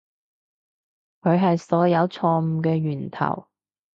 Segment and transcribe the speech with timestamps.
[1.21, 3.45] 佢係所有錯誤嘅源頭